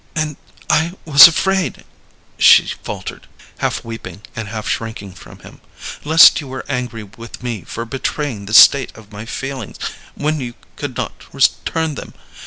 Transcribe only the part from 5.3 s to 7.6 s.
him, "lest you were angry with